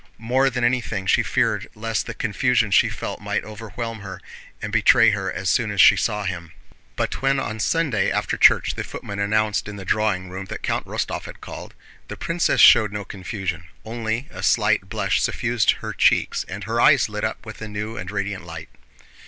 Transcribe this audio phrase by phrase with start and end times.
[0.17, 4.19] More than anything she feared lest the confusion she felt might overwhelm her
[4.59, 6.53] and betray her as soon as she saw him.
[6.95, 10.87] But when on Sunday after church the footman announced in the drawing room that Count
[10.87, 11.75] Rostóv had called,
[12.07, 17.07] the princess showed no confusion, only a slight blush suffused her cheeks and her eyes
[17.07, 18.69] lit up with a new and radiant light.